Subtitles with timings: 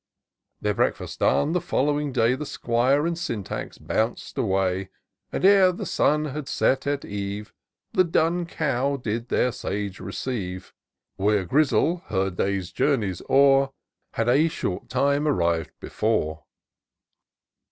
[0.61, 4.89] Their breakfast done, the following day, The 'Squire and Syntax bounc'd away;
[5.31, 7.53] And, ere the sun had set at eve,
[7.93, 10.73] Tlie Dun Cow did the sage receive;
[11.17, 13.73] Where Grizzle,— her day's journey o'er,
[14.13, 16.45] Had a short time arriv'd before.